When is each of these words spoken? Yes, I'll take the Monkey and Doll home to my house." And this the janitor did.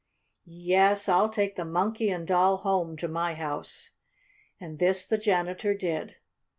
Yes, 0.47 1.07
I'll 1.07 1.29
take 1.29 1.57
the 1.57 1.63
Monkey 1.63 2.09
and 2.09 2.25
Doll 2.25 2.57
home 2.57 2.97
to 2.97 3.07
my 3.07 3.35
house." 3.35 3.91
And 4.59 4.79
this 4.79 5.05
the 5.05 5.19
janitor 5.19 5.75
did. 5.75 6.15